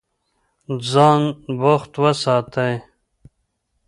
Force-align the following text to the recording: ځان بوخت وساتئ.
ځان 0.91 1.21
بوخت 1.59 1.91
وساتئ. 2.03 2.73